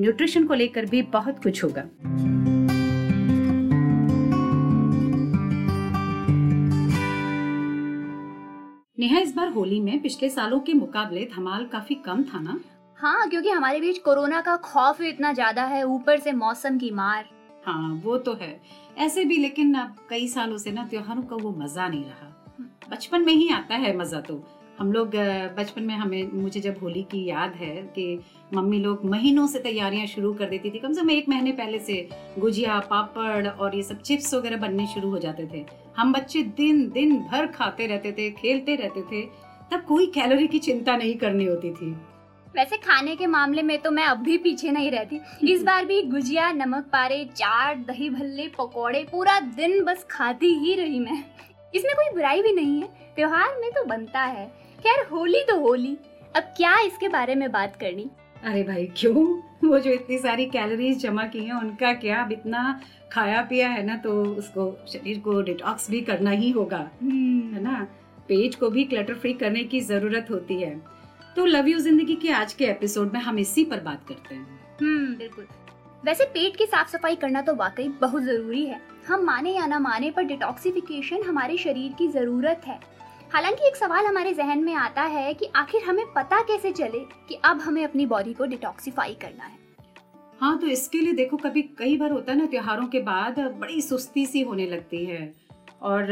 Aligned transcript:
Nutrition 0.00 0.46
को 0.46 0.54
लेकर 0.54 0.86
भी 0.86 1.02
बहुत 1.12 1.42
कुछ 1.42 1.62
होगा। 1.64 1.82
नेहा 8.98 9.18
इस 9.18 9.34
बार 9.34 9.48
होली 9.48 9.80
में 9.80 10.00
पिछले 10.02 10.28
सालों 10.30 10.58
के 10.60 10.72
मुकाबले 10.74 11.24
धमाल 11.34 11.64
काफ़ी 11.66 11.94
कम 12.06 12.22
था 12.24 12.40
ना? 12.40 12.58
हाँ 12.98 13.28
क्योंकि 13.28 13.50
हमारे 13.50 13.80
बीच 13.80 13.98
कोरोना 13.98 14.40
का 14.40 14.56
खौफ 14.56 15.00
इतना 15.00 15.32
ज़्यादा 15.32 15.64
है 15.64 15.82
ऊपर 15.84 16.18
से 16.18 16.32
मौसम 16.32 16.78
की 16.78 16.90
मार। 16.90 17.24
हाँ 17.64 18.00
वो 18.04 18.16
तो 18.18 18.34
है। 18.34 18.60
ऐसे 18.98 19.24
भी 19.24 19.36
लेकिन 19.36 19.74
अब 19.74 19.96
कई 20.10 20.28
सालों 20.28 20.58
से 20.58 20.72
ना 20.72 20.86
त्योहारों 20.86 21.22
का 21.22 21.36
वो 21.36 21.50
मज़ा 21.58 21.88
नहीं 21.88 22.04
रहा। 22.04 22.28
बचपन 22.90 23.24
में 23.24 23.32
ही 23.32 23.48
आता 23.48 23.74
है 23.74 23.96
मज़ा 23.96 24.20
तो। 24.20 24.42
हम 24.80 24.92
लोग 24.92 25.10
बचपन 25.56 25.82
में 25.82 25.94
हमें, 25.94 26.30
मुझे 26.32 26.60
जब 26.60 26.76
होली 26.82 27.02
की 27.02 27.24
याद 27.24 27.54
है 27.54 27.74
कि 27.94 28.04
मम्मी 28.54 28.78
लोग 28.78 29.04
महीनों 29.04 29.46
से 29.46 29.58
तैयारियाँ 29.58 30.06
शुरू 30.06 30.32
कर 30.34 30.48
देती 30.48 30.70
थी, 30.70 30.78
कम 30.78 30.92
से 30.92 31.00
कम 31.00 31.10
एक 31.10 31.28
महीने 31.28 31.52
पहले 31.52 31.78
से 31.78 32.08
गुजिया, 32.38 32.78
पापड़ 32.80 33.46
और 33.46 33.74
ये 33.76 33.82
सब 33.82 34.00
चिप्स 34.00 34.32
वगैरह 34.34 34.56
बनने 34.56 34.86
शुरू 34.86 35.10
हो 35.10 35.18
जाते 35.18 35.46
थे। 35.52 35.64
हम 35.96 36.12
बच्चे 36.12 36.42
दिन 36.56 36.88
दिन 36.90 37.16
भर 37.22 37.46
खाते 37.46 37.86
रहते 37.86 38.12
थे, 38.12 38.30
खेलते 38.30 38.76
रहते 38.76 39.02
थे, 39.02 39.22
तब 39.72 39.84
कोई 39.88 40.06
कैलोरी 40.06 40.46
की 40.46 40.58
चिंता 40.58 40.96
नहीं 40.96 41.14
करनी 41.16 41.44
होती 41.44 41.70
थी। 41.72 41.90
वैसे 42.54 42.76
खाने 42.78 43.16
के 43.16 43.26
मामले 43.26 43.62
में 43.62 43.76
तो 43.78 43.90
मैं 43.90 44.04
अब 44.04 44.18
भी 44.18 44.38
पीछे 44.38 44.70
नहीं 44.70 44.90
रहती। 44.90 45.20
इस 45.44 45.62
बार 45.62 45.84
भी 45.84 46.02
गुजिया, 46.04 46.50
नमक 46.52 46.88
पारे 46.92 47.24
चाट 47.26 47.86
दही 47.86 48.08
भल्ले, 48.10 48.48
पकौड़े 48.58 49.04
पूरा 49.12 49.38
दिन 49.40 49.82
बस 49.84 50.06
खाती 50.10 50.54
ही 50.58 50.74
रही 50.74 50.98
मैं। 51.00 51.22
इसमें 51.74 51.94
कोई 51.94 52.14
बुराई 52.14 52.42
भी 52.42 52.52
नहीं 52.52 52.80
है, 52.80 52.88
त्योहार 53.16 53.56
में 53.60 53.70
तो 53.70 53.84
बनता 53.86 54.20
है। 54.20 54.48
खैर 54.80 55.06
होली 55.06 55.42
तो 55.44 55.58
होली। 55.60 55.96
अब 56.36 56.42
क्या 56.56 56.78
इसके 56.80 57.08
बारे 57.08 57.34
में 57.34 57.50
बात 57.52 57.76
करनी? 57.76 58.10
अरे 58.42 58.62
भाई 58.62 58.86
क्यों? 58.96 59.24
वो 59.64 59.78
जो 59.78 59.90
इतनी 59.90 60.18
सारी 60.18 60.46
कैलोरीज 60.46 60.98
जमा 60.98 61.24
की 61.24 61.44
हैं 61.44 61.54
उनका 61.54 61.92
क्या? 61.94 62.22
अब 62.22 62.32
इतना 62.32 62.80
खाया 63.12 63.42
पिया 63.42 63.68
है 63.68 63.84
ना 63.86 63.96
तो 63.96 64.12
उसको 64.24 64.64
शरीर 64.88 65.18
को 65.18 65.40
डिटॉक्स 65.42 65.90
भी 65.90 66.00
करना 66.00 66.30
ही 66.30 66.50
होगा। 66.50 66.78
है 67.02 67.62
ना? 67.62 67.86
पेट 68.28 68.54
को 68.54 68.70
भी 68.70 68.84
क्लटर 68.84 69.14
फ्री 69.14 69.32
करने 69.34 69.64
की 69.64 69.80
ज़रूरत 69.80 70.26
होती 70.30 70.60
है। 70.62 70.74
तो 71.36 71.44
लव 71.44 71.68
यू 71.68 71.78
ज़िंदगी 71.78 72.14
के 72.14 72.30
आज 72.32 72.52
के 72.52 72.64
एपिसोड 72.64 73.12
में 73.14 73.20
हम 73.20 73.38
इसी 73.38 73.64
पर 73.64 73.80
बात 73.80 74.04
करते 74.08 74.34
हैं। 74.34 74.46
हम्म 74.80 75.14
बिल्कुल। 75.16 75.46
वैसे 76.04 76.24
पेट 76.24 76.56
की 76.56 76.66
साफ़ 76.66 76.88
सफ़ाई 76.90 77.16
करना 77.16 77.42
तो 77.42 77.54
वाकई 77.54 77.88
बहुत 78.00 78.22
ज़रूरी 78.22 78.64
है। 78.66 78.80
हम 79.08 79.24
माने 79.24 79.50
या 79.50 79.66
ना 79.66 79.78
माने 79.78 80.10
पर 80.10 80.22
डिटॉक्सिफिकेशन 80.22 81.22
हमारे 81.22 81.56
शरीर 81.58 81.92
की 81.92 82.08
ज़रूरत 82.08 82.62
है। 82.66 82.78
हालाँकि 83.32 83.66
एक 83.66 83.76
सवाल 83.76 84.06
हमारे 84.06 84.32
जहन 84.34 84.62
में 84.64 84.74
आता 84.74 85.02
है 85.02 85.32
कि 85.34 85.46
आखिर 85.56 85.82
हमें 85.82 86.04
पता 86.06 86.40
कैसे 86.42 86.70
चले 86.72 86.98
कि 87.28 87.34
अब 87.44 87.60
हमें 87.60 87.82
अपनी 87.84 88.06
बॉडी 88.06 88.32
को 88.32 88.44
डिटॉक्सिफाई 88.44 89.14
करना 89.14 89.44
है? 89.44 89.58
हाँ 90.40 90.58
तो 90.58 90.66
इसके 90.66 90.98
लिए 90.98 91.12
देखो 91.12 91.36
कभी 91.36 91.62
कई 91.78 91.96
बार 91.96 92.12
होता 92.12 92.32
है 92.32 92.38
ना 92.38 92.46
त्योहारों 92.46 92.86
के 92.86 93.00
बाद 93.00 93.38
बड़ी 93.60 93.80
सुस्ती 93.82 94.26
सी 94.26 94.40
होने 94.40 94.66
लगती 94.66 95.04
है। 95.04 95.32
और 95.82 96.06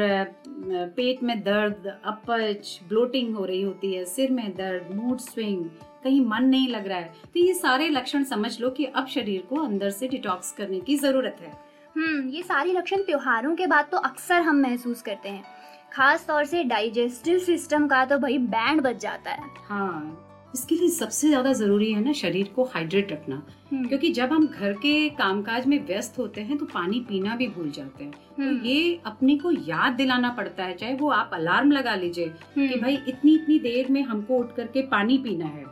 पेट 0.97 1.22
में 1.22 1.38
दर्द 1.41 1.86
अपच 2.04 2.78
ब्लोटिंग 2.88 3.34
हो 3.37 3.44
रही 3.44 3.62
होती 3.62 3.93
है 3.94 4.04
सिर 4.04 4.31
में 4.31 4.50
दर्द 4.56 4.94
मूड 4.97 5.19
स्विंग 5.20 5.64
कहीं 6.04 6.25
मन 6.26 6.44
नहीं 6.44 6.69
लग 6.69 6.87
रहा 6.87 6.98
है। 6.98 7.12
तो 7.34 7.41
ये 7.41 7.54
सारे 7.54 7.88
लक्षण 7.88 8.25
समझ 8.25 8.60
लो 8.60 8.70
कि 8.70 8.84
अब 8.87 9.06
शरीर 9.09 9.47
को 9.50 9.62
अंदर 9.62 9.91
से 9.91 10.09
डिटॉक्स 10.09 10.53
करने 10.53 10.81
की 10.81 10.97
ज़रूरत 10.97 11.37
है। 11.41 11.53
हम्म 11.97 12.28
ये 12.28 12.43
सारी 12.43 12.72
लक्षण 12.72 13.03
त्योहारों 13.03 13.54
के 13.56 13.66
बाद 13.66 13.88
तो 13.93 13.98
अक्सर 13.98 14.41
हम 14.41 14.60
महसूस 14.62 15.03
करते 15.03 15.28
हैं। 15.28 15.44
खास 15.93 16.26
तौर 16.26 16.44
से 16.44 16.62
डाइजेस्टिव 16.65 17.38
सिस्टम 17.38 17.87
का 17.88 18.04
तो 18.04 18.19
भाई 18.19 18.38
बैंड 18.38 18.81
बच 18.81 19.00
जाता 19.00 19.31
है। 19.31 19.50
हाँ 19.69 20.25
इसके 20.54 20.75
लिए 20.75 20.88
सबसे 20.88 21.28
ज़्यादा 21.28 21.53
ज़रूरी 21.53 21.93
है 21.93 22.03
ना 22.04 22.12
शरीर 22.12 22.50
को 22.56 22.65
हाइड्रेट 22.65 23.12
रखना। 23.12 23.43
हम्म, 23.72 23.87
क्योंकि 23.88 24.10
जब 24.12 24.32
हम 24.32 24.47
घर 24.47 24.72
के 24.75 25.09
कामकाज 25.09 25.66
में 25.66 25.78
व्यस्त 25.87 26.19
होते 26.19 26.41
हैं 26.41 26.56
तो 26.59 26.66
पानी 26.66 27.00
पीना 27.09 27.34
भी 27.37 27.49
भूल 27.49 27.71
जाते 27.71 28.04
हैं। 28.04 28.12
तो 28.12 28.43
हम्म, 28.43 28.60
ये 28.65 29.00
अपने 29.06 29.37
को 29.38 29.50
याद 29.50 29.93
दिलाना 29.93 30.31
पड़ता 30.31 30.65
है 30.65 30.75
चाहे 30.75 30.94
वो 30.94 31.10
आप 31.10 31.31
अलार्म 31.34 31.72
लगा 31.72 31.94
लीजिए 31.94 32.28
कि 32.28 32.60
हम्म, 32.60 32.81
भाई 32.81 32.99
इतनी 33.09 33.34
इतनी 33.34 33.59
देर 33.59 33.91
में 33.91 34.03
हमको 34.03 34.38
उठ 34.38 34.55
करके 34.56 34.82
पानी 34.88 35.19
पीना 35.19 35.47
है। 35.47 35.65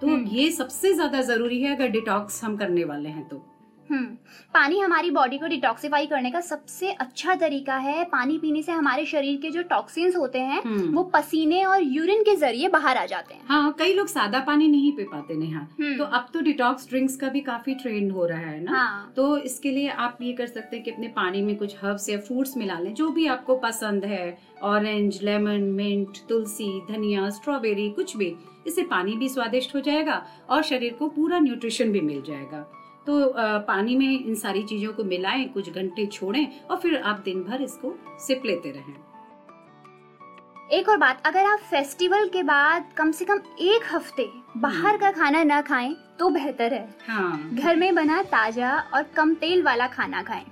तो। 0.00 0.16
ये 0.28 0.50
सबसे 0.52 0.92
ज़्यादा 0.94 1.20
ज़रूरी 1.24 1.60
है 1.62 1.74
अगर 1.76 1.88
डिटॉक्स 1.90 2.42
हम 2.44 2.56
करने 2.56 2.84
वाले 2.84 3.08
हैं 3.08 3.28
तो। 3.28 3.44
पानी 4.54 4.78
हमारी 4.80 5.10
बॉडी 5.10 5.38
को 5.38 5.46
डिटॉक्सिफाई 5.46 6.06
करने 6.06 6.30
का 6.30 6.40
सबसे 6.40 6.90
अच्छा 6.90 7.34
तरीका 7.34 7.76
है। 7.76 8.04
पानी 8.04 8.38
पीने 8.38 8.62
से 8.62 8.72
हमारे 8.72 9.04
शरीर 9.06 9.36
के 9.42 9.50
जो 9.50 9.62
टॉक्सिन्स 9.64 10.16
होते 10.16 10.38
हैं 10.40 10.60
हम्म। 10.62 10.94
वो 10.94 11.02
पसीने 11.14 11.62
और 11.64 11.82
यूरिन 11.82 12.22
के 12.22 12.34
ज़रिए 12.36 12.68
बाहर 12.68 12.96
आ 12.96 13.04
जाते 13.06 13.34
हैं। 13.34 13.42
हाँ 13.48 13.74
कई 13.78 13.92
लोग 13.92 14.06
सादा 14.06 14.40
पानी 14.40 14.68
नहीं 14.68 14.92
पी 14.92 15.04
पाते 15.04 15.34
नेहा। 15.34 15.66
हम्म। 15.80 15.96
तो 15.98 16.04
अब 16.04 16.28
तो 16.34 16.40
डिटॉक्स 16.40 16.88
ड्रिंक्स 16.88 17.16
का 17.16 17.28
भी 17.28 17.40
काफ़ी 17.42 17.74
ट्रेंड 17.74 18.12
हो 18.12 18.26
रहा 18.26 18.38
है 18.40 18.62
ना? 18.64 18.72
हाँ। 18.72 19.12
तो 19.16 19.36
इसके 19.38 19.70
लिए 19.70 19.88
आप 19.88 20.18
ये 20.22 20.32
कर 20.32 20.46
सकते 20.46 20.76
हैं 20.76 20.84
कि 20.84 20.90
अपने 20.90 21.08
पानी 21.16 21.42
में 21.42 21.54
कुछ 21.56 21.76
हर्ब्स 21.82 22.08
या 22.08 22.18
फ्रूट्स 22.18 22.56
मिला 22.56 22.78
लें 22.78 22.92
जो 22.94 23.08
भी 23.10 23.26
आपको 23.26 23.56
पसंद 23.58 24.04
है। 24.04 24.36
ऑरेंज 24.64 25.18
लेमन 25.22 25.62
मिंट 25.72 26.18
तुलसी 26.28 26.68
धनिया 26.90 27.28
स्ट्रॉबेरी 27.30 27.88
कुछ 27.90 28.16
भी। 28.16 28.34
इससे 28.66 28.82
पानी 28.82 29.16
भी 29.16 29.28
स्वादिष्ट 29.28 29.74
हो 29.74 29.80
जाएगा 29.80 30.24
और 30.50 30.62
शरीर 30.62 30.92
को 30.92 31.08
पूरा 31.08 31.38
न्यूट्रिशन 31.38 31.92
भी 31.92 32.00
मिल 32.00 32.22
जाएगा। 32.22 32.64
तो 33.06 33.32
पानी 33.66 33.96
में 33.96 34.08
इन 34.08 34.34
सारी 34.34 34.62
चीज़ों 34.62 34.92
को 34.92 35.04
मिलाएँ 35.04 35.44
कुछ 35.48 35.70
घंटे 35.70 36.06
छोड़ें 36.06 36.60
और 36.60 36.76
फिर 36.76 36.96
आप 36.96 37.20
दिन 37.24 37.42
भर 37.42 37.62
इसको 37.62 37.94
सिप 38.26 38.42
लेते 38.46 38.70
रहें। 38.70 38.94
एक 40.70 40.88
और 40.88 40.96
बात 40.96 41.22
अगर 41.26 41.44
आप 41.44 41.58
फेस्टिवल 41.70 42.28
के 42.28 42.42
बाद 42.42 42.92
कम 42.96 43.10
से 43.10 43.24
कम 43.24 43.40
एक 43.62 43.84
हफ़्ते 43.92 44.28
बाहर 44.56 44.96
का 44.96 45.10
खाना 45.12 45.42
ना 45.44 45.60
खाएँ 45.62 45.94
तो 46.18 46.28
बेहतर 46.30 46.74
है। 46.74 46.88
हाँ। 47.08 47.50
घर 47.52 47.76
में 47.76 47.94
बना 47.94 48.22
ताज़ा 48.24 48.76
और 48.94 49.02
कम 49.16 49.34
तेल 49.34 49.62
वाला 49.62 49.86
खाना 49.86 50.22
खाएँ। 50.22 50.44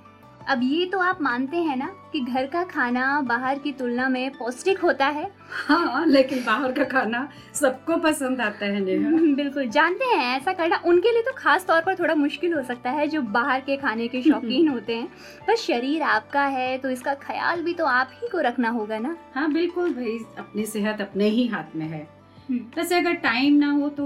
अब 0.49 0.59
ये 0.63 0.85
तो 0.85 0.99
आप 0.99 1.21
मानते 1.21 1.57
हैं 1.57 1.75
ना 1.77 1.85
कि 2.11 2.19
घर 2.21 2.45
का 2.45 2.63
खाना 2.63 3.21
बाहर 3.21 3.59
की 3.59 3.71
तुलना 3.71 4.07
में 4.09 4.31
पौष्टिक 4.31 4.79
होता 4.79 5.05
है? 5.07 5.29
हाँ 5.67 6.05
लेकिन 6.05 6.43
बाहर 6.45 6.71
का 6.71 6.83
खाना 6.83 7.27
सबको 7.53 7.97
पसंद 7.97 8.41
आता 8.41 8.65
है 8.65 8.79
नेहा। 8.79 9.09
बिल्कुल। 9.35 9.67
जानते 9.69 10.05
हैं 10.05 10.35
ऐसा 10.37 10.53
करना 10.53 10.81
उनके 10.85 11.11
लिए 11.11 11.21
तो 11.21 11.31
खास 11.37 11.65
तौर 11.65 11.81
पर 11.81 11.95
थोड़ा 11.95 12.15
मुश्किल 12.15 12.53
हो 12.53 12.63
सकता 12.63 12.89
है 12.89 13.07
जो 13.07 13.21
बाहर 13.21 13.59
के 13.59 13.77
खाने 13.77 14.07
के 14.07 14.21
शौकीन 14.21 14.67
होते 14.73 14.95
हैं। 14.95 15.07
पर 15.47 15.55
शरीर 15.55 16.01
आपका 16.01 16.45
है 16.47 16.77
तो 16.77 16.89
इसका 16.89 17.13
ख्याल 17.13 17.61
भी 17.63 17.73
तो 17.73 17.85
आप 17.85 18.11
ही 18.13 18.27
को 18.27 18.39
रखना 18.39 18.69
होगा 18.69 18.99
ना? 18.99 19.15
हाँ 19.35 19.51
बिल्कुल 19.53 19.93
भाई 19.93 20.17
अपनी 20.37 20.65
सेहत 20.65 21.01
अपने 21.01 21.29
ही 21.29 21.47
हाथ 21.47 21.75
में 21.75 21.85
है। 21.85 21.97
हम्म। 21.97 22.14
वैसे 22.49 22.95
अगर 22.95 23.13
टाइम 23.19 23.53
ना 23.53 23.69
हो 23.71 23.87
तो 23.91 24.05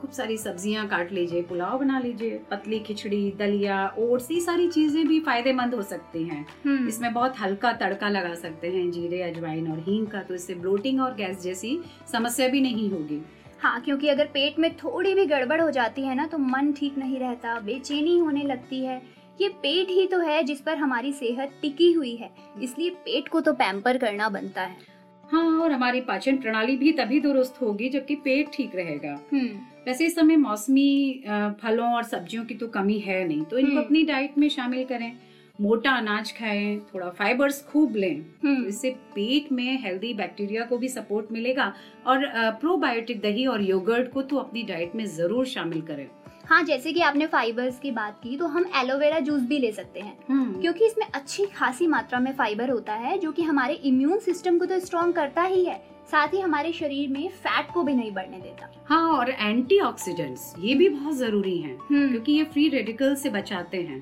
खूब 0.00 0.10
सारी 0.12 0.36
सब्ज़ियाँ 0.38 0.86
काट 0.88 1.12
लीजिए 1.12 1.42
पुलाव 1.42 1.78
बना 1.78 1.98
लीजिए 1.98 2.40
पतली 2.50 2.78
खिचड़ी 2.80 3.30
दलिया 3.38 3.86
ओट्स 3.98 4.30
ये 4.30 4.40
सारी 4.40 4.68
चीज़ें 4.68 5.06
भी 5.08 5.20
फ़ायदेमंद 5.20 5.74
हो 5.74 5.82
सकती 5.82 6.22
हैं। 6.24 6.44
हम्म, 6.64 6.88
इसमें 6.88 7.12
बहुत 7.14 7.40
हल्का 7.40 7.72
तड़का 7.74 8.08
लगा 8.08 8.34
सकते 8.34 8.70
हैं 8.70 8.90
जीरे 8.90 9.22
अजवाइन 9.22 9.70
और 9.72 9.78
हींग 9.88 10.06
का 10.06 10.22
तो 10.22 10.34
इससे 10.34 10.54
ब्लोटिंग 10.54 11.00
और 11.00 11.14
गैस 11.14 11.42
जैसी 11.42 11.78
समस्या 12.12 12.48
भी 12.48 12.60
नहीं 12.60 12.90
होगी। 12.90 13.20
हाँ 13.60 13.80
क्योंकि 13.80 14.08
अगर 14.08 14.26
पेट 14.26 14.58
में 14.58 14.70
थोड़ी 14.76 15.14
भी 15.14 15.26
गड़बड़ 15.26 15.60
हो 15.60 15.70
जाती 15.70 16.02
है 16.02 16.14
ना 16.14 16.26
तो 16.26 16.38
मन 16.38 16.72
ठीक 16.72 16.98
नहीं 16.98 17.18
रहता 17.18 17.58
बेचैनी 17.60 18.18
होने 18.18 18.42
लगती 18.42 18.84
है। 18.84 19.02
ये 19.40 19.48
पेट 19.62 19.88
ही 19.90 20.06
तो 20.06 20.18
है 20.20 20.42
जिस 20.42 20.60
पर 20.60 20.76
हमारी 20.76 21.12
सेहत 21.12 21.58
टिकी 21.62 21.92
हुई 21.92 22.14
है 22.16 22.30
इसलिए 22.62 22.90
पेट 23.04 23.28
को 23.28 23.40
तो 23.40 23.52
पैम्पर 23.54 23.98
करना 23.98 24.28
बनता 24.28 24.62
है। 24.62 24.92
हाँ 25.32 25.60
और 25.60 25.72
हमारी 25.72 26.00
पाचन 26.02 26.36
प्रणाली 26.36 26.76
भी 26.76 26.92
तभी 26.92 27.20
दुरुस्त 27.20 27.60
होगी 27.60 27.88
जबकि 27.88 28.14
पेट 28.24 28.50
ठीक 28.52 28.74
रहेगा। 28.76 29.18
हम्म। 29.32 29.46
वैसे 29.86 30.06
इस 30.06 30.14
समय 30.14 30.36
मौसमी 30.36 31.22
फलों 31.62 31.92
और 31.94 32.02
सब्जियों 32.04 32.44
की 32.44 32.54
तो 32.54 32.68
कमी 32.68 32.98
है 32.98 33.22
नहीं 33.28 33.42
तो 33.42 33.58
इनको 33.58 33.70
हम्म। 33.70 33.84
अपनी 33.84 34.02
डाइट 34.04 34.38
में 34.38 34.48
शामिल 34.48 34.84
करें। 34.84 35.12
मोटा 35.58 35.90
अनाज 35.92 36.32
खाएँ 36.32 36.78
थोड़ा 36.94 37.08
फाइबर्स 37.10 37.62
खूब 37.64 37.96
लें 37.96 38.22
तो 38.22 38.48
हम्म। 38.48 38.66
इससे 38.66 38.90
पेट 39.14 39.52
में 39.52 39.82
हेल्दी 39.82 40.12
बैक्टीरिया 40.14 40.64
को 40.64 40.78
भी 40.78 40.88
सपोर्ट 40.88 41.32
मिलेगा। 41.32 41.72
और 42.06 42.26
प्रोबायोटिक 42.60 43.20
दही 43.20 43.46
और 43.46 43.62
योगर्ट 43.62 44.12
को 44.12 44.22
तो 44.22 44.36
अपनी 44.36 44.62
डाइट 44.62 44.94
में 44.96 45.04
ज़रूर 45.06 45.46
शामिल 45.46 45.80
करें। 45.82 46.06
हाँ 46.44 46.62
जैसे 46.62 46.92
कि 46.92 47.00
आपने 47.00 47.26
फाइबर्स 47.26 47.78
की 47.80 47.90
बात 47.90 48.18
की 48.22 48.36
तो 48.36 48.46
हम 48.46 48.64
एलोवेरा 48.76 49.18
जूस 49.20 49.42
भी 49.42 49.58
ले 49.58 49.70
सकते 49.72 50.00
हैं। 50.00 50.16
हम्म, 50.28 50.60
क्योंकि 50.60 50.86
इसमें 50.86 51.06
अच्छी 51.06 51.44
खासी 51.46 51.86
मात्रा 51.86 52.18
में 52.20 52.32
फाइबर 52.32 52.70
होता 52.70 52.94
है 52.94 53.16
जो 53.18 53.30
कि 53.32 53.42
हमारे 53.42 53.74
इम्यून 53.84 54.18
सिस्टम 54.20 54.58
को 54.58 54.66
तो 54.66 54.78
स्ट्रॉन्ग 54.80 55.14
करता 55.14 55.42
ही 55.42 55.64
है। 55.64 55.76
साथ 56.10 56.34
ही 56.34 56.40
हमारे 56.40 56.72
शरीर 56.72 57.08
में 57.10 57.28
फैट 57.30 57.70
को 57.74 57.82
भी 57.82 57.94
नहीं 57.94 58.10
बढ़ने 58.12 58.38
देता। 58.38 58.70
हाँ 58.88 59.10
और 59.10 59.30
एंटीऑक्सीडेंट्स 59.30 60.52
ये 60.58 60.74
भी 60.74 60.88
बहुत 60.88 61.14
ज़रूरी 61.16 61.56
हैं 61.58 61.76
हम्म। 61.80 62.08
क्योंकि 62.08 62.32
ये 62.32 62.44
फ्री 62.44 62.68
रेडिकल 62.68 63.14
से 63.14 63.30
बचाते 63.30 63.82
हैं। 63.82 64.00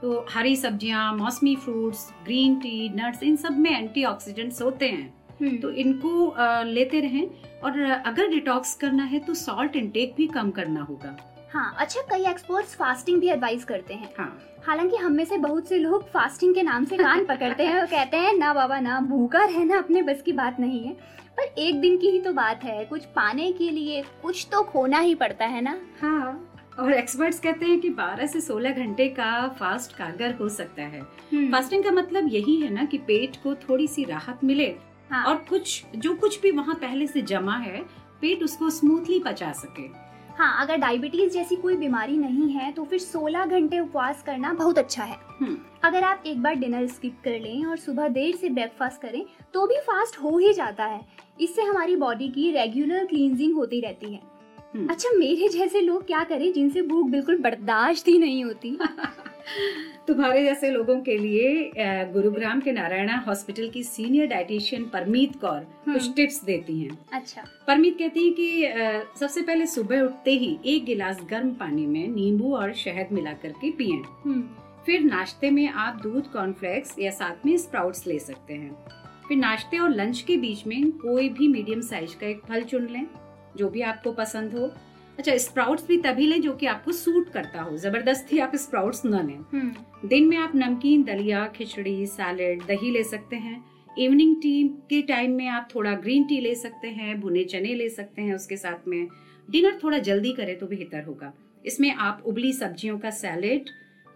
तो 0.00 0.26
हरी 0.30 0.54
सब्ज़ियाँ 0.56 1.12
मौसमी 1.14 1.54
फ्रूट्स 1.56 2.08
ग्रीन 2.24 2.54
टी 2.60 2.88
नट्स 2.94 3.22
इन 3.22 3.36
सब 3.36 3.58
में 3.58 3.70
एंटीऑक्सीडेंट्स 3.70 4.62
होते 4.62 4.88
हैं। 4.88 5.12
हम्म, 5.40 5.56
तो 5.56 5.70
इनको 5.72 6.34
लेते 6.64 7.00
रहें 7.00 7.26
और 7.60 7.80
अगर 7.80 8.28
डिटॉक्स 8.28 8.74
करना 8.74 9.04
है 9.04 9.18
तो 9.18 9.34
सॉल्ट 9.34 9.76
इनटेक 9.76 10.14
भी 10.16 10.26
कम 10.28 10.50
करना 10.50 10.82
होगा। 10.82 11.16
हाँ 11.52 11.74
अच्छा 11.78 12.00
कई 12.10 12.24
एक्सपर्ट्स 12.26 12.74
फास्टिंग 12.74 13.20
भी 13.20 13.28
एडवाइस 13.28 13.64
करते 13.64 13.94
हैं। 13.94 14.12
हाँ। 14.18 14.38
हालाँकि 14.66 14.96
हम 14.96 15.12
में 15.12 15.24
से 15.24 15.36
बहुत 15.36 15.68
से 15.68 15.78
लोग 15.78 16.08
फास्टिंग 16.10 16.54
के 16.54 16.62
नाम 16.62 16.84
से 16.84 16.96
कान 16.96 17.24
पकड़ते 17.24 17.66
हैं 17.66 17.80
और 17.80 17.86
कहते 17.86 18.16
हैं 18.16 18.34
ना 18.34 18.54
बाबा 18.54 18.80
ना 18.80 19.00
भूखा 19.00 19.44
रहना 19.44 19.78
अपने 19.78 20.02
बस 20.02 20.22
की 20.22 20.32
बात 20.32 20.60
नहीं 20.60 20.82
है। 20.84 20.92
पर 21.36 21.42
एक 21.42 21.80
दिन 21.80 21.96
की 21.96 22.10
ही 22.10 22.20
तो 22.20 22.32
बात 22.32 22.64
है 22.64 22.84
कुछ 22.84 23.04
पाने 23.04 23.52
के 23.52 23.70
लिए 23.70 24.02
कुछ 24.22 24.46
तो 24.52 24.62
खोना 24.62 24.98
ही 24.98 25.14
पड़ता 25.14 25.44
है 25.44 25.60
ना? 25.60 25.80
हाँ 26.00 26.46
और 26.78 26.92
एक्सपर्ट्स 26.92 27.40
कहते 27.40 27.66
हैं 27.66 27.80
कि 27.80 27.90
12 27.90 28.26
से 28.26 28.40
16 28.40 28.72
घंटे 28.72 29.08
का 29.08 29.48
फास्ट 29.48 29.96
कारगर 29.96 30.34
हो 30.34 30.48
सकता 30.48 30.82
है। 30.82 31.00
हम्म, 31.00 31.52
फास्टिंग 31.52 31.84
का 31.84 31.90
मतलब 31.90 32.28
यही 32.32 32.60
है 32.60 32.70
ना 32.70 32.84
कि 32.84 32.98
पेट 32.98 33.36
को 33.36 33.54
थोड़ी 33.54 33.86
सी 33.88 34.04
राहत 34.04 34.44
मिले। 34.44 34.74
हाँ। 35.10 35.24
और 35.24 35.36
कुछ 35.48 35.84
जो 35.96 36.14
कुछ 36.14 36.40
भी 36.40 36.50
वहाँ 36.50 36.74
पहले 36.74 37.06
से 37.06 37.22
जमा 37.22 37.56
है 37.56 37.80
पेट 38.20 38.42
उसको 38.42 38.70
स्मूथली 38.70 39.18
पचा 39.18 39.52
सके। 39.52 40.09
हाँ 40.40 40.62
अगर 40.62 40.76
डायबिटीज़ 40.76 41.32
जैसी 41.32 41.56
कोई 41.56 41.76
बीमारी 41.76 42.16
नहीं 42.16 42.48
है 42.50 42.70
तो 42.72 42.84
फिर 42.84 42.98
16 42.98 43.46
घंटे 43.46 43.78
उपवास 43.80 44.22
करना 44.22 44.52
बहुत 44.52 44.78
अच्छा 44.78 45.04
है। 45.04 45.16
हम्म, 45.40 45.56
अगर 45.84 46.04
आप 46.04 46.22
एक 46.26 46.42
बार 46.42 46.54
डिनर 46.54 46.86
स्किप 46.86 47.18
कर 47.24 47.30
लें 47.30 47.64
और 47.64 47.76
सुबह 47.76 48.08
देर 48.08 48.36
से 48.36 48.48
ब्रेकफास्ट 48.48 49.02
करें 49.02 49.24
तो 49.54 49.66
भी 49.66 49.76
फास्ट 49.80 50.18
हो 50.18 50.36
ही 50.38 50.52
जाता 50.52 50.84
है। 50.84 51.00
इससे 51.40 51.62
हमारी 51.62 51.96
बॉडी 51.96 52.28
की 52.28 52.50
रेगुलर 52.52 53.04
क्लींजिंग 53.04 53.54
होती 53.54 53.80
रहती 53.80 54.12
है। 54.12 54.20
हम्म। 54.74 54.88
अच्छा 54.88 55.10
मेरे 55.18 55.48
जैसे 55.48 55.80
लोग 55.80 56.06
क्या 56.06 56.24
करें 56.24 56.52
जिनसे 56.52 56.82
भूख 56.82 57.06
बिल्कुल 57.06 57.38
बर्दाश्त 57.38 58.08
ही 58.08 58.18
नहीं 58.18 58.44
होती? 58.44 58.78
तुम्हारे 60.08 60.42
जैसे 60.44 60.70
लोगों 60.70 61.00
के 61.00 61.16
लिए 61.18 61.72
गुरुग्राम 62.12 62.60
के 62.60 62.72
नारायणा 62.72 63.16
हॉस्पिटल 63.26 63.68
की 63.68 63.82
सीनियर 63.82 64.26
डाइटिशियन 64.26 64.84
परमीत 64.84 65.36
कौर 65.40 65.60
कुछ 65.84 66.02
हम्म। 66.02 66.12
टिप्स 66.12 66.44
देती 66.44 66.80
हैं। 66.80 66.98
अच्छा। 67.12 67.44
परमीत 67.66 67.98
कहती 67.98 68.24
है 68.24 68.30
कि 68.30 69.18
सबसे 69.20 69.42
पहले 69.42 69.66
सुबह 69.66 70.00
उठते 70.00 70.30
ही 70.30 70.58
एक 70.66 70.84
गिलास 70.84 71.20
गर्म 71.30 71.50
पानी 71.54 71.86
में 71.86 72.08
नींबू 72.08 72.54
और 72.56 72.72
शहद 72.74 73.12
मिला 73.12 73.32
करके 73.32 73.70
पिएँ। 73.70 74.02
हम्म। 74.24 74.42
फिर 74.86 75.00
नाश्ते 75.00 75.50
में 75.50 75.68
आप 75.68 76.00
दूध 76.02 76.30
कॉर्नफ्लेक्स 76.32 76.98
या 76.98 77.10
साथ 77.10 77.46
में 77.46 77.56
स्प्राउट्स 77.56 78.06
ले 78.06 78.18
सकते 78.18 78.54
हैं। 78.54 78.76
फिर 79.28 79.38
नाश्ते 79.38 79.78
और 79.78 79.90
लंच 79.90 80.20
के 80.20 80.36
बीच 80.36 80.66
में 80.66 80.90
कोई 80.92 81.28
भी 81.28 81.48
मीडियम 81.48 81.80
साइज़ 81.80 82.16
का 82.20 82.26
एक 82.26 82.40
फल 82.48 82.62
चुन 82.62 82.88
लें 82.90 83.06
जो 83.56 83.68
भी 83.68 83.80
आपको 83.82 84.12
पसंद 84.12 84.54
हो। 84.54 84.72
अच्छा 85.20 85.36
स्प्राउट्स 85.36 85.86
भी 85.86 85.96
तभी 85.96 86.26
लें 86.26 86.40
जो 86.40 86.52
कि 86.52 86.66
आपको 86.66 86.92
सूट 86.92 87.28
करता 87.28 87.62
हो। 87.62 87.76
ज़बरदस्ती 87.76 88.38
आप 88.38 88.56
स्प्राउट्स 88.56 89.02
न 89.06 89.26
लें। 89.26 89.60
हम्म। 89.60 90.08
दिन 90.08 90.28
में 90.28 90.36
आप 90.36 90.52
नमकीन 90.56 91.02
दलिया 91.02 91.46
खिचड़ी 91.46 92.06
सैलेड 92.06 92.62
दही 92.62 92.90
ले 92.90 93.02
सकते 93.04 93.36
हैं। 93.36 93.64
इवनिंग 93.98 94.36
टी 94.42 94.68
के 94.68 95.02
टाइम 95.02 95.30
में 95.30 95.48
आप 95.48 95.68
थोड़ा 95.74 95.94
ग्रीन 95.94 96.24
टी 96.24 96.40
ले 96.40 96.54
सकते 96.54 96.88
हैं 96.88 97.20
भुने 97.20 97.44
चने 97.44 97.74
ले 97.74 97.88
सकते 97.88 98.22
हैं 98.22 98.34
उसके 98.34 98.56
साथ 98.56 98.88
में। 98.88 99.08
डिनर 99.50 99.78
थोड़ा 99.84 99.98
जल्दी 99.98 100.32
करें 100.32 100.58
तो 100.58 100.66
बेहतर 100.66 101.04
होगा। 101.04 101.32
इसमें 101.66 101.94
आप 101.94 102.22
उबली 102.26 102.52
सब्जियों 102.52 102.98
का 102.98 103.10
सैलेड 103.10 103.64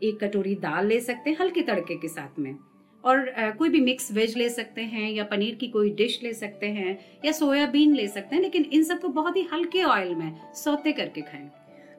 एक 0.03 0.25
कटोरी 0.25 0.55
दाल 0.55 0.87
ले 0.87 1.01
सकते 1.01 1.31
हैं 1.31 1.37
हल्के 1.41 1.62
तड़के 1.62 1.95
के 1.95 2.09
साथ 2.09 2.39
में। 2.39 2.56
और 3.05 3.33
कोई 3.59 3.69
भी 3.69 3.81
मिक्स 3.81 4.12
वेज 4.12 4.37
ले 4.37 4.49
सकते 4.51 4.83
हैं 4.83 5.11
या 5.11 5.25
पनीर 5.25 5.55
की 5.55 5.67
कोई 5.69 5.91
डिश 5.91 6.19
ले 6.23 6.33
सकते 6.35 6.67
हैं 6.67 6.99
या 7.25 7.33
सोयाबीन 7.33 7.95
ले 7.95 8.06
सकते 8.09 8.37
हैं 8.37 8.43
लेकिन 8.43 8.65
इन 8.65 8.85
सबको 8.85 9.09
बहुत 9.11 9.37
ही 9.37 9.43
हल्के 9.53 9.83
ऑयल 9.83 10.15
में 10.15 10.33
सौते 10.55 10.93
करके 10.93 11.21
खाएँ। 11.21 11.51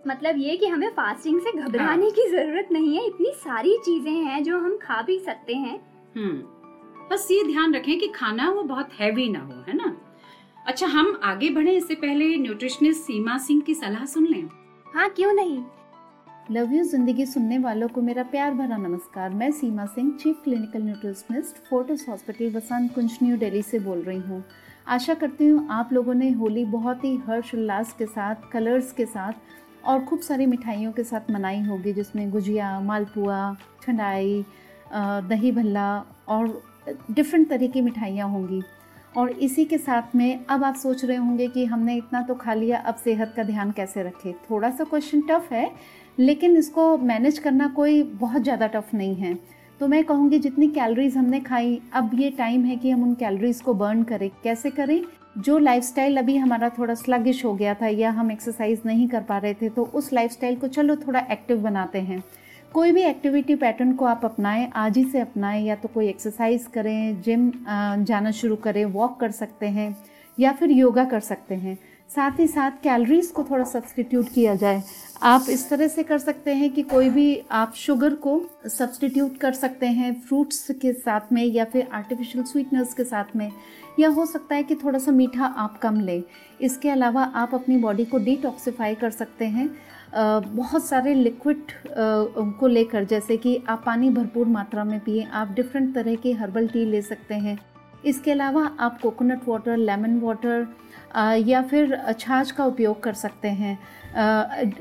मतलब 0.07 0.37
ये 0.37 0.55
कि 0.57 0.67
हमें 0.67 0.89
फास्टिंग 0.89 1.39
से 1.41 1.51
घबराने 1.51 2.09
की 2.11 2.29
ज़रूरत 2.29 2.67
नहीं 2.71 2.95
है 2.97 3.05
इतनी 3.07 3.31
सारी 3.35 3.77
चीज़ें 3.85 4.11
हैं 4.11 4.43
जो 4.43 4.57
हम 4.57 4.77
खा 4.77 5.01
भी 5.01 5.19
सकते 5.19 5.55
हैं। 5.55 5.79
हम्म 6.15 7.07
बस 7.09 7.27
ये 7.31 7.43
ध्यान 7.43 7.73
रखें 7.75 7.97
कि 7.99 8.07
खाना 8.07 8.49
वो 8.49 8.63
बहुत 8.63 8.93
हैवी 8.99 9.29
ना 9.29 9.39
हो 9.39 9.63
है 9.67 9.75
ना? 9.77 9.95
अच्छा 10.65 10.87
हम 10.87 11.19
आगे 11.23 11.49
बढ़े 11.49 11.71
इससे 11.71 11.95
पहले 11.95 12.35
न्यूट्रिशनिस्ट 12.37 13.01
सीमा 13.01 13.37
सिंह 13.37 13.61
की 13.61 13.73
सलाह 13.73 14.05
सुन 14.05 14.27
लें। 14.27 14.49
हाँ 14.95 15.09
क्यों 15.09 15.33
नहीं? 15.33 15.57
लव 16.51 16.73
यू 16.73 16.83
ज़िंदगी 16.83 17.25
सुनने 17.25 17.57
वालों 17.57 17.87
को 17.87 18.01
मेरा 18.01 18.23
प्यार 18.23 18.53
भरा 18.53 18.77
नमस्कार। 18.77 19.29
मैं 19.29 19.49
Seema 19.51 19.85
Singh 19.85 20.11
chief 20.21 20.41
clinical 20.43 20.81
nutritionist 20.81 21.55
Fortis 21.69 22.07
hospital 22.09 22.51
Basant 22.53 22.93
Kunj 22.95 23.17
New 23.23 23.37
Delhi 23.37 23.61
से 23.61 23.79
बोल 23.79 24.01
रही 24.01 24.19
हूँ। 24.19 24.43
आशा 24.87 25.13
करती 25.13 25.47
हूँ 25.47 25.67
आप 25.71 25.93
लोगों 25.93 26.13
ने 26.13 26.29
होली 26.31 26.65
बहुत 26.67 27.03
ही 27.03 27.15
हर्ष 27.27 27.53
उल्लास 27.55 27.95
के 27.99 28.05
साथ 28.05 28.49
कलर्स 28.51 28.91
के 28.91 29.05
साथ 29.05 29.33
और 29.85 30.03
खूब 30.05 30.19
सारी 30.19 30.45
मिठाइयों 30.45 30.91
के 30.91 31.03
साथ 31.03 31.31
मनाई 31.31 31.61
होगी, 31.61 31.93
जिसमें 31.93 32.29
गुजिया, 32.31 32.79
मालपुआ, 32.81 33.55
ठंडाई 33.83 34.45
दही 34.93 35.51
भल्ला 35.51 35.97
और 36.27 36.61
डिफरेंट 37.11 37.49
तरह 37.49 37.67
की 37.67 37.81
मिठाइयाँ 37.81 38.29
होंगी। 38.29 38.61
और 39.17 39.29
इसी 39.31 39.63
के 39.65 39.77
साथ 39.77 40.15
में 40.15 40.45
अब 40.45 40.63
आप 40.63 40.75
सोच 40.75 41.03
रहे 41.05 41.17
होंगे 41.17 41.47
कि 41.47 41.65
हमने 41.65 41.95
इतना 41.97 42.21
तो 42.21 42.33
खा 42.35 42.53
लिया, 42.53 42.77
अब 42.77 42.95
सेहत 42.95 43.33
का 43.35 43.43
ध्यान 43.43 43.71
कैसे 43.71 44.03
रखें? 44.03 44.33
थोड़ा 44.49 44.69
सा 44.69 44.83
क्वेश्चन 44.83 45.21
टफ 45.29 45.51
है 45.51 45.69
लेकिन 46.17 46.57
इसको 46.57 46.97
मैनेज 46.99 47.37
करना 47.39 47.67
कोई 47.67 48.01
बहुत 48.03 48.43
ज़्यादा 48.43 48.67
टफ 48.67 48.93
नहीं 48.93 49.15
है। 49.15 49.33
तो 49.79 49.87
मैं 49.87 50.03
कहूँगी 50.03 50.39
जितनी 50.39 50.67
कैलोरीज 50.69 51.17
हमने 51.17 51.39
खाई, 51.39 51.79
अब 51.93 52.11
ये 52.13 52.29
टाइम 52.31 52.65
है 52.65 52.75
कि 52.75 52.89
हम 52.89 53.03
उन 53.03 53.13
कैलोरीज 53.15 53.61
को 53.61 53.73
बर्न 53.73 54.03
करें। 54.03 54.29
कैसे 54.43 54.69
करें? 54.71 55.01
जो 55.37 55.57
लाइफस्टाइल 55.57 56.17
अभी 56.17 56.35
हमारा 56.37 56.69
थोड़ा 56.69 56.93
स्लगिश 56.93 57.43
हो 57.45 57.53
गया 57.53 57.73
था 57.73 57.87
या 57.87 58.11
हम 58.11 58.31
एक्सरसाइज 58.31 58.81
नहीं 58.85 59.07
कर 59.07 59.21
पा 59.21 59.37
रहे 59.37 59.53
थे 59.53 59.69
तो 59.69 59.83
उस 59.85 60.11
लाइफस्टाइल 60.13 60.55
को 60.55 60.67
चलो 60.69 60.95
थोड़ा 60.97 61.25
एक्टिव 61.31 61.57
बनाते 61.57 61.99
हैं। 62.01 62.23
कोई 62.71 62.91
भी 62.91 63.01
एक्टिविटी 63.01 63.55
पैटर्न 63.55 63.91
को 63.93 64.05
आप 64.05 64.21
अपनाएँ, 64.25 64.69
आज 64.75 64.97
ही 64.97 65.03
से 65.03 65.19
अपनाएँ, 65.19 65.63
या 65.63 65.75
तो 65.75 65.87
कोई 65.87 66.07
एक्सरसाइज 66.09 66.65
करें 66.67 67.21
जिम 67.21 67.51
जाना 68.03 68.31
शुरू 68.31 68.55
करें 68.57 68.83
वॉक 68.85 69.19
कर 69.19 69.31
सकते 69.31 69.65
हैं, 69.67 69.95
या 70.37 70.51
फिर 70.51 70.71
योगा 70.71 71.03
कर 71.05 71.19
सकते 71.21 71.55
हैं। 71.55 71.77
साथ 72.09 72.39
ही 72.39 72.45
साथ 72.47 72.71
कैलोरीज 72.83 73.27
को 73.27 73.43
थोड़ा 73.43 73.63
सब्सटीट्यूट 73.63 74.27
किया 74.33 74.53
जाए। 74.55 74.81
आप 75.23 75.45
इस 75.49 75.67
तरह 75.69 75.87
से 75.87 76.03
कर 76.03 76.17
सकते 76.17 76.53
हैं 76.53 76.69
कि 76.69 76.81
कोई 76.83 77.09
भी 77.09 77.41
आप 77.51 77.73
शुगर 77.75 78.13
को 78.15 78.39
सब्सटीट्यूट 78.67 79.37
कर 79.37 79.53
सकते 79.53 79.87
हैं 79.87 80.13
फ्रूट्स 80.21 80.71
के 80.71 80.93
साथ 80.93 81.33
में 81.33 81.43
या 81.45 81.65
फिर 81.65 81.87
आर्टिफिशियल 81.93 82.43
स्वीटनर्स 82.43 82.93
के 82.93 83.03
साथ 83.03 83.35
में, 83.35 83.51
या 83.99 84.09
हो 84.09 84.25
सकता 84.25 84.55
है 84.55 84.63
कि 84.63 84.75
थोड़ा 84.75 84.99
सा 84.99 85.11
मीठा 85.11 85.45
आप 85.45 85.77
कम 85.79 85.99
लें। 85.99 86.23
इसके 86.61 86.89
अलावा 86.89 87.23
आप 87.35 87.55
अपनी 87.55 87.77
बॉडी 87.77 88.05
को 88.05 88.17
डिटॉक्सिफाई 88.19 88.95
कर 88.95 89.11
सकते 89.11 89.45
हैं। 89.47 89.69
बहुत 90.15 90.85
सारे 90.85 91.13
लिक्विड 91.13 91.71
को 92.59 92.67
लेकर, 92.67 93.03
जैसे 93.03 93.37
कि 93.37 93.61
आप 93.69 93.83
पानी 93.85 94.09
भरपूर 94.09 94.47
मात्रा 94.47 94.83
में 94.83 94.99
पिए, 94.99 95.23
आप 95.23 95.51
डिफरेंट 95.51 95.93
तरह 95.95 96.15
की 96.15 96.31
हर्बल 96.33 96.67
टी 96.67 96.85
ले 96.85 97.01
सकते 97.01 97.35
हैं। 97.35 97.59
इसके 98.05 98.31
अलावा 98.31 98.65
आप 98.79 98.99
कोकोनट 99.01 99.47
वाटर 99.47 99.77
लेमन 99.77 100.19
वाटर 100.19 100.67
या 101.39 101.61
फिर 101.61 101.97
छाछ 102.19 102.51
का 102.51 102.65
उपयोग 102.65 103.01
कर 103.03 103.13
सकते 103.13 103.47
हैं। 103.49 103.77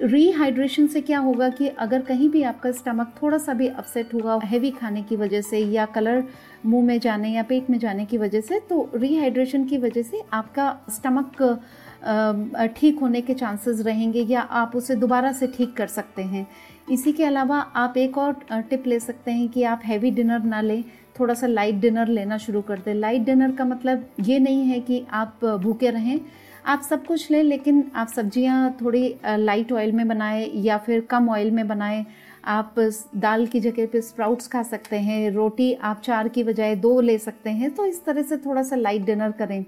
रीहाइड्रेशन 0.03 0.87
से 0.87 1.01
क्या 1.01 1.19
होगा 1.19 1.49
कि 1.49 1.69
अगर 1.69 2.03
कहीं 2.03 2.29
भी 2.29 2.43
आपका 2.43 2.71
स्टमक 2.73 3.15
थोड़ा 3.23 3.39
सा 3.39 3.53
भी 3.53 3.69
अपसेट 3.69 4.15
हुआ 4.15 4.39
हैवी 4.45 4.71
खाने 4.71 5.03
की 5.03 5.17
वजह 5.17 5.41
से 5.41 5.59
या 5.59 5.87
कलर 5.87 6.23
मुँह 6.67 6.85
में 6.87 6.99
जाने 7.01 7.31
या 7.31 7.43
पेट 7.43 7.71
में 7.71 7.79
जाने 7.79 8.05
की 8.05 8.19
वजह 8.19 8.41
से 8.41 8.61
तो 8.61 8.89
रीहाइड्रेशन 8.95 9.65
की 9.65 9.79
वजह 9.79 10.03
से 10.03 10.23
आपका 10.33 10.77
स्टमक 10.91 11.43
ठीक 12.77 12.99
होने 13.01 13.21
के 13.21 13.35
चांसेस 13.35 13.81
रहेंगे 13.81 14.23
या 14.23 14.41
आप 14.41 14.77
उसे 14.77 14.95
दोबारा 14.97 15.33
से 15.33 15.47
ठीक 15.47 15.77
कर 15.77 15.87
सकते 15.87 16.23
हैं। 16.23 16.47
इसी 16.91 17.13
के 17.13 17.25
अलावा 17.25 17.59
आप 17.77 17.97
एक 17.97 18.19
और 18.19 18.37
टिप 18.71 18.87
ले 18.87 18.99
सकते 19.01 19.31
हैं 19.31 19.49
कि 19.49 19.63
आप 19.63 19.83
हैवी 19.85 20.11
डिनर 20.11 20.43
ना 20.43 20.61
लें। 20.61 20.85
थोड़ा 21.17 21.35
सा 21.35 21.47
लाइट 21.47 21.75
डिनर 21.75 22.09
लेना 22.09 22.39
शुरू 22.39 22.63
कर 22.63 22.79
दें 22.79 22.95
लाइट 22.95 23.23
डिनर 23.23 23.53
का 23.53 23.65
मतलब 23.65 24.07
ये 24.21 24.39
नहीं 24.39 24.65
है 24.65 24.81
कि 24.81 25.05
आप 25.13 25.45
भूखे 25.63 25.91
रहें। 25.91 26.21
आप 26.67 26.83
सब 26.83 27.05
कुछ 27.07 27.31
लें, 27.31 27.43
लेकिन 27.43 27.91
आप 27.95 28.09
सब्ज़ियाँ 28.09 28.77
थोड़ी 28.81 29.15
लाइट 29.27 29.73
ऑयल 29.73 29.93
में 29.93 30.07
बनाएँ 30.09 30.51
या 30.57 30.79
फिर 30.79 31.01
कम 31.11 31.29
ऑयल 31.31 31.51
में 31.51 31.67
बनाएँ। 31.69 32.05
आप 32.47 32.75
दाल 33.17 33.47
की 33.47 33.61
जगह 33.61 33.87
पे 33.87 34.01
स्प्राउट्स 34.03 34.47
खा 34.49 34.63
सकते 34.63 34.97
हैं, 34.99 35.31
रोटी 35.31 35.73
आप 35.75 36.01
चार 36.05 36.29
की 36.29 36.45
बजाय 36.45 36.75
दो 36.77 37.01
ले 37.01 37.19
सकते 37.19 37.51
हैं 37.51 37.71
तो 37.75 37.87
इस 37.87 38.05
तरह 38.05 38.23
से 38.23 38.37
थोड़ा 38.39 38.63
सा 38.63 38.77
लाइट 38.77 39.05
डिनर 39.05 39.33
करें। 39.33 39.65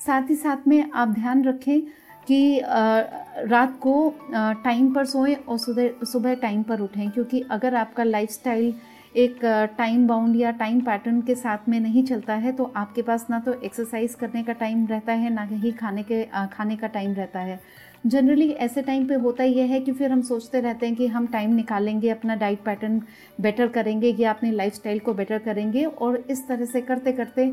साथ 0.00 0.30
ही 0.30 0.36
साथ 0.36 0.68
में 0.68 0.90
आप 0.90 1.08
ध्यान 1.10 1.44
रखें 1.44 1.80
कि 2.26 2.60
रात 2.62 3.78
को 3.80 3.94
टाइम 4.24 4.92
पर 4.94 5.04
सोएँ 5.06 5.34
और 5.34 5.58
सुबह 5.58 6.04
सुबह 6.04 6.34
टाइम 6.36 6.62
पर 6.62 6.80
उठें, 6.80 7.10
क्योंकि 7.10 7.44
अगर 7.50 7.74
आपका 7.74 8.04
लाइफस्टाइल 8.04 8.74
एक 9.14 9.40
टाइम 9.78 10.06
बाउंड 10.06 10.36
या 10.36 10.50
टाइम 10.50 10.80
पैटर्न 10.80 11.20
के 11.22 11.34
साथ 11.34 11.68
में 11.68 11.78
नहीं 11.80 12.02
चलता 12.04 12.34
है 12.34 12.52
तो 12.52 12.72
आपके 12.76 13.02
पास 13.02 13.26
ना 13.30 13.38
तो 13.38 13.52
एक्सरसाइज 13.54 14.14
करने 14.14 14.42
का 14.42 14.52
टाइम 14.52 14.86
रहता 14.86 15.12
है, 15.12 15.30
ना 15.30 15.42
ही 15.42 15.72
खाने 15.72 16.02
के 16.02 16.22
खाने 16.52 16.76
का 16.76 16.86
टाइम 16.86 17.12
रहता 17.14 17.40
है। 17.40 17.60
जनरली 18.06 18.48
ऐसे 18.50 18.82
टाइम 18.82 19.06
पे 19.08 19.14
होता 19.14 19.44
यह 19.44 19.64
है 19.64 19.80
कि 19.80 19.92
फिर 19.92 20.12
हम 20.12 20.22
सोचते 20.22 20.60
रहते 20.60 20.86
हैं 20.86 20.94
कि 20.96 21.06
हम 21.06 21.26
टाइम 21.26 21.54
निकालेंगे, 21.54 22.08
अपना 22.10 22.34
डाइट 22.36 22.62
पैटर्न 22.64 23.00
बेटर 23.38 23.68
करेंगे, 23.68 24.14
या 24.18 24.30
अपनी 24.30 24.50
लाइफस्टाइल 24.50 24.98
को 24.98 25.14
बेटर 25.14 25.38
करेंगे, 25.38 25.84
और 25.84 26.16
इस 26.30 26.46
तरह 26.48 26.64
से 26.64 26.80
करते 26.80 27.12
करते 27.12 27.44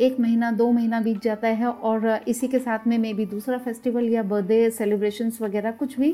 एक 0.00 0.16
महीना, 0.20 0.50
दो 0.52 0.70
महीना 0.72 1.00
बीत 1.00 1.22
जाता 1.22 1.48
है, 1.48 1.66
और 1.66 2.20
इसी 2.28 2.48
के 2.48 2.58
साथ 2.58 2.86
में 2.86 2.96
मे 2.98 3.14
बी 3.14 3.26
दूसरा 3.26 3.58
फेस्टिवल 3.58 4.08
या 4.08 4.22
बर्थडे 4.24 4.70
सेलिब्रेशंस 4.72 5.40
वगैरह 5.42 5.70
कुछ 5.72 5.98
भी 6.00 6.12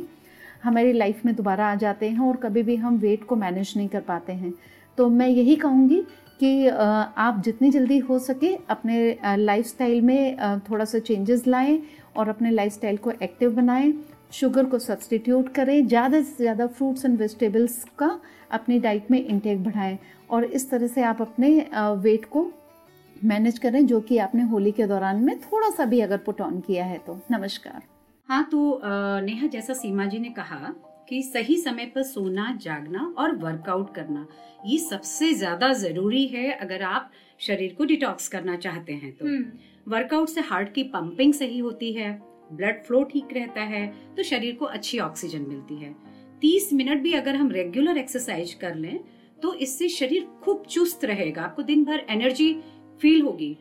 हमारी 0.62 0.92
लाइफ 0.92 1.24
में 1.26 1.34
दोबारा 1.34 1.66
आ 1.66 1.74
जाते 1.76 2.08
हैं 2.08 2.20
और 2.20 2.36
कभी 2.36 2.62
भी 2.62 2.76
हम 2.76 2.96
वेट 2.98 3.24
को 3.24 3.36
मैनेज 3.36 3.72
नहीं 3.76 3.88
कर 3.88 4.00
पाते 4.02 4.32
हैं। 4.32 4.52
तो 4.98 5.08
मैं 5.10 5.28
यही 5.28 5.56
कहूँगी 5.56 6.00
कि 6.40 6.66
आप 6.68 7.40
जितनी 7.44 7.70
जल्दी 7.70 7.98
हो 8.00 8.18
सके 8.18 8.54
अपने 8.70 9.36
लाइफस्टाइल 9.36 10.00
में 10.00 10.60
थोड़ा 10.70 10.84
सा 10.84 10.98
चेंजेस 11.00 11.46
लाएँ 11.46 11.80
और 12.16 12.28
अपने 12.28 12.50
लाइफस्टाइल 12.50 12.96
को 12.96 13.12
एक्टिव 13.12 13.54
बनाएँ। 13.54 13.92
शुगर 14.32 14.64
को 14.64 14.78
सब्सटीट्यूट 14.78 15.48
करें। 15.54 15.86
ज़्यादा 15.86 16.20
से 16.20 16.34
ज़्यादा 16.36 16.66
फ्रूट्स 16.68 17.04
एंड 17.04 17.18
वेजिटेबल्स 17.18 17.84
का 17.98 18.18
अपनी 18.50 18.78
डाइट 18.78 19.10
में 19.10 19.24
इंटेक 19.24 19.64
बढ़ाएँ 19.64 19.98
और 20.30 20.44
इस 20.44 20.70
तरह 20.70 20.86
से 20.86 21.02
आप 21.04 21.22
अपने 21.22 21.50
वेट 21.74 22.24
को 22.26 22.50
मैनेज 23.16 23.58
करें, 23.58 23.84
जो 23.86 24.00
कि 24.00 24.18
आपने 24.18 24.42
होली 24.44 24.72
के 24.72 24.86
दौरान 24.86 25.24
में 25.24 25.38
थोड़ा 25.42 25.70
सा 25.70 25.84
भी 25.84 26.00
अगर 26.00 26.16
पुट 26.18 26.40
ऑन 26.40 26.60
किया 26.60 26.84
है 26.84 26.98
तो। 26.98 27.18
नमस्कार। 27.30 27.82
हाँ 28.28 28.42
तो 28.44 28.80
नेहा 29.22 29.46
जैसा 29.46 29.74
सीमा 29.74 30.04
जी 30.04 30.18
ने 30.18 30.28
कहा 30.28 30.72
कि 31.08 31.22
सही 31.22 31.56
समय 31.56 31.86
पर 31.86 32.02
सोना 32.02 32.50
जागना 32.62 33.14
और 33.18 33.34
वर्कआउट 33.36 33.94
करना 33.94 34.26
ये 34.66 34.78
सबसे 34.78 35.32
ज़्यादा 35.34 35.72
ज़रूरी 35.72 36.26
है 36.26 36.50
अगर 36.52 36.82
आप 36.82 37.10
शरीर 37.40 37.74
को 37.74 37.84
डिटॉक्स 37.84 38.28
करना 38.28 38.56
चाहते 38.56 38.92
हैं 38.92 39.12
तो। 39.12 39.26
वर्कआउट 39.90 40.28
हम्म। 40.28 40.34
से 40.34 40.40
हार्ट 40.40 40.72
की 40.74 40.82
पंपिंग 40.84 41.34
सही 41.34 41.58
होती 41.58 41.92
है 41.92 42.10
ब्लड 42.52 42.82
फ्लो 42.82 43.02
ठीक 43.04 43.32
रहता 43.32 43.60
है 43.64 43.86
तो 44.16 44.22
शरीर 44.22 44.54
को 44.54 44.64
अच्छी 44.66 44.98
ऑक्सीजन 44.98 45.46
मिलती 45.48 45.76
है। 45.76 45.94
तीस 46.42 46.72
मिनट 46.72 47.02
भी 47.02 47.12
अगर 47.12 47.36
हम 47.36 47.50
रेगुलर 47.50 47.98
एक्सरसाइज 47.98 48.54
कर 48.54 48.74
लें 48.74 48.98
तो 49.38 49.54
इससे 49.54 49.88
शरीर 49.88 50.26
खूब 50.44 50.64
चुस्त 50.70 51.04
रहेगा 51.04 51.42
आपको 51.42 51.62
दिन 51.62 51.84
भर 51.84 52.06
एनर्जी 52.10 52.52
फील 53.00 53.22
होगी। 53.22 53.56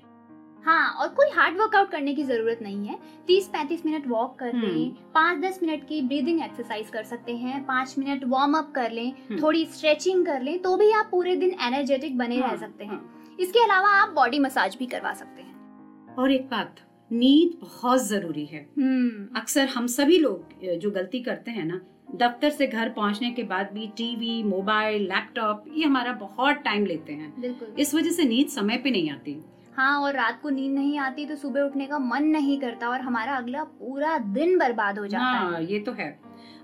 हाँ 0.65 0.91
और 0.91 1.07
कोई 1.09 1.29
हार्ड 1.31 1.57
वर्कआउट 1.57 1.89
करने 1.89 2.13
की 2.15 2.23
ज़रूरत 2.23 2.59
नहीं 2.61 2.87
है 2.87 2.97
तीस 3.27 3.47
पैंतीस 3.47 3.85
मिनट 3.85 4.07
वॉक 4.07 4.37
कर 4.39 4.53
लें 4.53 4.61
हम्म। 4.61 5.11
पाँच 5.13 5.39
दस 5.39 5.59
मिनट 5.63 5.87
की 5.87 6.01
ब्रीदिंग 6.03 6.41
एक्सरसाइज 6.43 6.89
कर 6.89 7.03
सकते 7.03 7.35
हैं 7.35 7.63
पाँच 7.65 7.95
मिनट 7.97 8.23
वार्म 8.27 8.57
अप 8.57 8.71
कर 8.75 8.91
लें 8.91 9.11
हम्म। 9.21 9.41
थोड़ी 9.41 9.65
स्ट्रेचिंग 9.67 10.25
कर 10.25 10.41
लें 10.41 10.57
तो 10.61 10.75
भी 10.77 10.91
आप 10.91 11.07
पूरे 11.11 11.35
दिन 11.35 11.55
एनर्जेटिक 11.61 12.17
बने 12.17 12.37
हाँ, 12.37 12.49
रह 12.49 12.57
सकते 12.57 12.83
हैं 12.83 12.91
हाँ। 12.91 13.37
इसके 13.39 13.63
अलावा 13.63 13.89
आप 13.91 14.13
बॉडी 14.13 14.39
मसाज 14.39 14.75
भी 14.75 14.85
करवा 14.87 15.13
सकते 15.13 15.41
हैं 15.41 16.15
और 16.15 16.31
एक 16.31 16.49
बात 16.49 16.75
नींद 17.11 17.57
बहुत 17.61 18.03
ज़रूरी 18.03 18.45
है 18.45 18.67
हम्म। 18.77 19.27
अक्सर 19.37 19.67
हम 19.67 19.87
सभी 19.89 20.17
लोग 20.19 20.63
जो 20.79 20.91
गलती 20.91 21.19
करते 21.21 21.51
हैं 21.51 21.65
ना 21.65 21.81
दफ्तर 22.17 22.49
से 22.49 22.67
घर 22.67 22.89
पहुँचने 22.89 23.29
के 23.31 23.43
बाद 23.45 23.69
भी 23.73 23.87
टीवी 23.97 24.41
मोबाइल 24.45 25.03
लैपटॉप 25.03 25.63
ये 25.69 25.85
हमारा 25.85 26.11
बहुत 26.19 26.55
टाइम 26.65 26.85
लेते 26.85 27.13
हैं 27.13 27.75
इस 27.75 27.93
वजह 27.95 28.11
से 28.11 28.23
नींद 28.25 28.47
समय 28.49 28.77
पे 28.77 28.91
नहीं 28.91 29.09
आती 29.11 29.41
हाँ 29.77 29.99
और 30.01 30.13
रात 30.13 30.39
को 30.41 30.49
नींद 30.49 30.73
नहीं 30.75 30.97
आती 30.99 31.25
तो 31.25 31.35
सुबह 31.35 31.61
उठने 31.61 31.85
का 31.85 31.99
मन 31.99 32.23
नहीं 32.23 32.59
करता 32.59 32.89
और 32.89 33.01
हमारा 33.01 33.35
अगला 33.35 33.63
पूरा 33.63 34.17
दिन 34.17 34.57
बर्बाद 34.57 34.99
हो 34.99 35.07
जाता 35.07 35.23
हाँ, 35.23 35.53
है 35.53 35.65
ये 35.65 35.79
तो 35.79 35.91
है। 35.91 36.17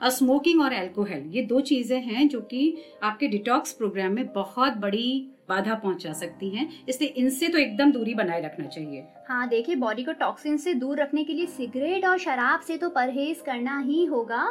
स्मोकिंग 0.09 0.61
और 0.61 0.73
एल्कोहल 0.73 1.23
ये 1.27 1.41
दो 1.41 1.59
चीज़ें 1.61 1.99
हैं 2.01 2.27
जो 2.27 2.39
कि 2.41 2.77
आपके 3.03 3.27
डिटॉक्स 3.27 3.71
प्रोग्राम 3.71 4.11
में 4.11 4.25
बहुत 4.33 4.77
बड़ी 4.77 5.27
बाधा 5.49 5.75
पहुँचा 5.75 6.13
सकती 6.13 6.49
हैं। 6.49 6.67
इसलिए 6.89 7.09
इनसे 7.09 7.47
तो 7.47 7.57
एकदम 7.57 7.91
दूरी 7.91 8.13
बनाए 8.13 8.41
रखना 8.41 8.65
चाहिए। 8.65 9.05
हाँ 9.27 9.47
देखिए 9.49 9.75
बॉडी 9.75 10.03
को 10.03 10.13
टॉक्सिन 10.13 10.57
से 10.57 10.73
दूर 10.73 11.01
रखने 11.01 11.23
के 11.23 11.33
लिए 11.33 11.45
सिगरेट 11.47 12.05
और 12.05 12.17
शराब 12.17 12.59
से 12.59 12.77
तो 12.77 12.89
परहेज 12.89 13.41
करना 13.45 13.79
ही 13.79 14.05
होगा। 14.05 14.43